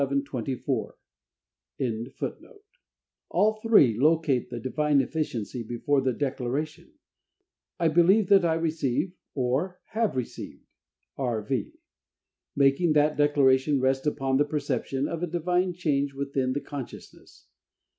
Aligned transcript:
24.] 0.25 0.97
All 3.29 3.53
three 3.61 3.95
locate 3.99 4.49
the 4.49 4.59
Divine 4.59 4.99
efficiency 4.99 5.61
before 5.61 6.01
the 6.01 6.11
declaration, 6.11 6.93
"I 7.79 7.87
believe 7.87 8.27
that 8.29 8.43
I 8.43 8.55
receive," 8.55 9.13
or 9.35 9.79
"have 9.89 10.15
received" 10.15 10.65
(R. 11.17 11.43
V.), 11.43 11.73
making 12.55 12.93
that 12.93 13.15
declaration 13.15 13.79
rest 13.79 14.07
upon 14.07 14.37
the 14.37 14.43
perception 14.45 15.07
of 15.07 15.21
a 15.21 15.27
Divine 15.27 15.73
change 15.75 16.15
within 16.15 16.53
the 16.53 16.61
consciousness. 16.61 17.45